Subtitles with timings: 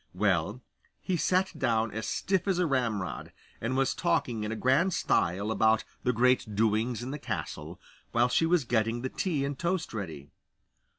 [0.15, 0.63] Well,
[0.99, 5.51] he sat down as stiff as a ramrod, and was talking in a grand style
[5.51, 7.79] about the great doings at the castle,
[8.11, 10.31] while she was getting the tea and toast ready.